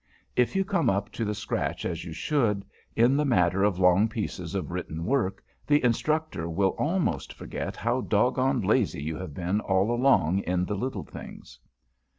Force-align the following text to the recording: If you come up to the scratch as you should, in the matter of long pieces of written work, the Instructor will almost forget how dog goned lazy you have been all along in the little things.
If 0.35 0.55
you 0.55 0.65
come 0.65 0.89
up 0.89 1.11
to 1.11 1.23
the 1.23 1.35
scratch 1.35 1.85
as 1.85 2.03
you 2.03 2.11
should, 2.11 2.65
in 2.95 3.15
the 3.17 3.23
matter 3.23 3.63
of 3.63 3.77
long 3.77 4.09
pieces 4.09 4.55
of 4.55 4.71
written 4.71 5.05
work, 5.05 5.43
the 5.67 5.83
Instructor 5.83 6.49
will 6.49 6.71
almost 6.79 7.33
forget 7.33 7.75
how 7.75 8.01
dog 8.01 8.33
goned 8.33 8.65
lazy 8.65 9.03
you 9.03 9.15
have 9.17 9.35
been 9.35 9.59
all 9.59 9.91
along 9.91 10.39
in 10.39 10.65
the 10.65 10.73
little 10.75 11.05
things. 11.05 11.59